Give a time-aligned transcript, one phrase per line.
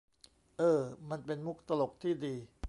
[0.57, 2.35] เออ มันเป็นมุกตลกที่ดี